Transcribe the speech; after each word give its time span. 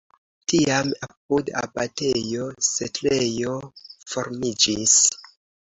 Tiam 0.53 0.87
apud 1.07 1.51
abatejo 1.59 2.49
setlejo 2.71 3.55
formiĝis. 4.15 4.99